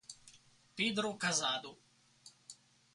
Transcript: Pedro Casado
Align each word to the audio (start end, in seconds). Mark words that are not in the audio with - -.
Pedro 0.75 1.13
Casado 1.13 1.77